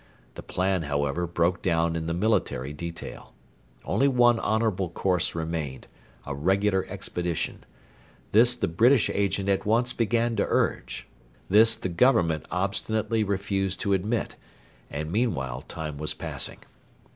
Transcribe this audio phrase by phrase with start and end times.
[0.33, 3.35] The plan, however, broke down in the military detail.
[3.85, 5.85] Only one honourable course remained
[6.25, 7.65] a regular expedition.
[8.31, 11.05] This the British Agent at once began to urge.
[11.51, 14.37] This the Government obstinately refused to admit;
[14.89, 16.57] and meanwhile time was passing.